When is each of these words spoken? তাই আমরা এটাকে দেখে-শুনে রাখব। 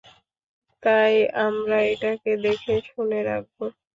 তাই 0.83 1.13
আমরা 1.45 1.77
এটাকে 1.91 2.31
দেখে-শুনে 2.45 3.19
রাখব। 3.29 3.57